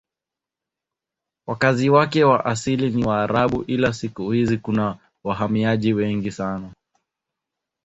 [1.47, 6.73] Wakazi wake wa asili ni Waarabu ila siku hizi kuna wahamiaji wengi sana.